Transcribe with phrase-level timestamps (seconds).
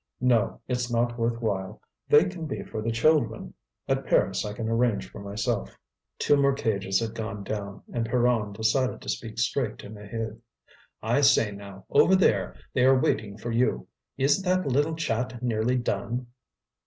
[0.19, 3.53] "No, it's not worth while; they can be for the children.
[3.87, 5.77] At Paris I can arrange for myself."
[6.17, 10.41] Two more cages had gone down, and Pierron decided to speak straight to Maheude.
[11.03, 13.85] "I say now, over there, they are waiting for you!
[14.17, 16.25] Is that little chat nearly done?"